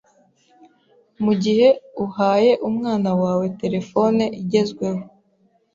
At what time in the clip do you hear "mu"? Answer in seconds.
1.23-1.33